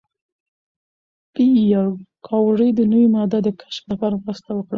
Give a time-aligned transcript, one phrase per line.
[1.33, 1.85] پېیر
[2.27, 4.69] کوري د نوې ماده د کشف لپاره مرسته وکړه.